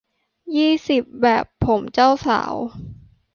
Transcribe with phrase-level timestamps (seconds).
[0.55, 2.53] ยี่สิบ แบบผมเจ้าสาว